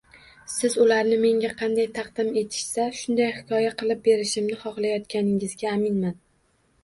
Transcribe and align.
Siz 0.51 0.75
ularni 0.83 1.17
menga 1.25 1.49
qanday 1.59 1.85
taqdim 1.97 2.31
etishsa 2.41 2.87
shunday 3.01 3.29
hikoya 3.37 3.75
qilib 3.83 4.01
berishimni 4.07 4.57
xohlayotganingizga 4.63 5.69
aminman 5.77 6.19